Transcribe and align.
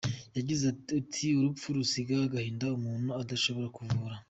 Yagize 0.37 0.63
ati 1.01 1.25
“Urupfu 1.39 1.65
rusiga 1.75 2.13
agahinda 2.27 2.65
umuntu 2.77 3.09
adashobora 3.21 3.67
kuvura. 3.77 4.15